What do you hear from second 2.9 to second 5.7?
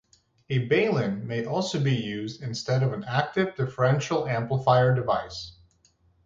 an active differential amplifier device.